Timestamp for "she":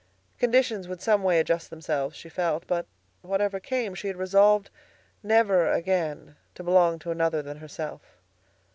2.15-2.27, 3.93-4.07